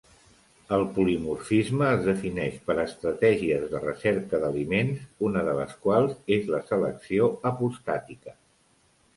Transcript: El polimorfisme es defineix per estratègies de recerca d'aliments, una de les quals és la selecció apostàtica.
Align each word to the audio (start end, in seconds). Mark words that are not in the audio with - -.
El 0.77 0.83
polimorfisme 0.93 1.89
es 1.97 2.07
defineix 2.07 2.55
per 2.69 2.75
estratègies 2.83 3.67
de 3.75 3.81
recerca 3.83 4.39
d'aliments, 4.45 5.05
una 5.29 5.45
de 5.51 5.55
les 5.61 5.77
quals 5.85 6.19
és 6.39 6.51
la 6.57 6.65
selecció 6.73 7.29
apostàtica. 7.53 8.39